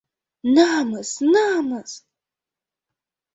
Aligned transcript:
Намыс, 0.53 1.11
намыс! 1.31 1.91